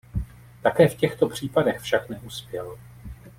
[0.61, 2.77] Také v těchto případech však neuspěl.